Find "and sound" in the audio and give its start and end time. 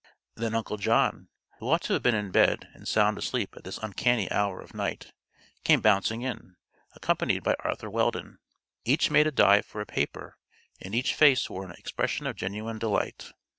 2.73-3.19